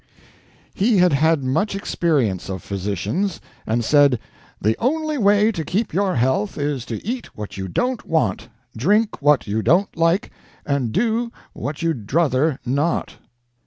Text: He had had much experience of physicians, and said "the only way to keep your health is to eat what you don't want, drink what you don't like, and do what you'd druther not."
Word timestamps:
He 0.73 0.97
had 0.97 1.13
had 1.13 1.43
much 1.43 1.75
experience 1.75 2.49
of 2.49 2.63
physicians, 2.63 3.39
and 3.67 3.85
said 3.85 4.19
"the 4.59 4.75
only 4.79 5.19
way 5.19 5.51
to 5.51 5.63
keep 5.63 5.93
your 5.93 6.15
health 6.15 6.57
is 6.57 6.85
to 6.85 7.05
eat 7.05 7.37
what 7.37 7.55
you 7.55 7.67
don't 7.67 8.03
want, 8.07 8.49
drink 8.75 9.21
what 9.21 9.45
you 9.45 9.61
don't 9.61 9.95
like, 9.95 10.31
and 10.65 10.91
do 10.91 11.31
what 11.53 11.83
you'd 11.83 12.07
druther 12.07 12.57
not." 12.65 13.17